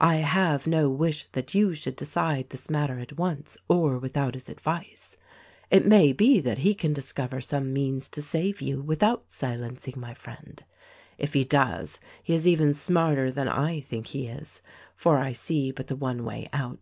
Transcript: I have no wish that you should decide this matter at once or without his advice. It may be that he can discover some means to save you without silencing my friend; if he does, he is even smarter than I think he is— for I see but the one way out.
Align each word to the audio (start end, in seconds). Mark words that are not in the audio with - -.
I 0.00 0.16
have 0.24 0.66
no 0.66 0.88
wish 0.88 1.28
that 1.32 1.54
you 1.54 1.74
should 1.74 1.96
decide 1.96 2.48
this 2.48 2.70
matter 2.70 3.00
at 3.00 3.18
once 3.18 3.58
or 3.68 3.98
without 3.98 4.32
his 4.32 4.48
advice. 4.48 5.18
It 5.70 5.84
may 5.84 6.14
be 6.14 6.40
that 6.40 6.56
he 6.64 6.74
can 6.74 6.94
discover 6.94 7.42
some 7.42 7.70
means 7.74 8.08
to 8.12 8.22
save 8.22 8.62
you 8.62 8.80
without 8.80 9.30
silencing 9.30 10.00
my 10.00 10.14
friend; 10.14 10.64
if 11.18 11.34
he 11.34 11.44
does, 11.44 12.00
he 12.22 12.32
is 12.32 12.48
even 12.48 12.72
smarter 12.72 13.30
than 13.30 13.46
I 13.46 13.80
think 13.82 14.06
he 14.06 14.26
is— 14.26 14.62
for 14.96 15.18
I 15.18 15.34
see 15.34 15.70
but 15.70 15.88
the 15.88 15.96
one 15.96 16.24
way 16.24 16.48
out. 16.54 16.78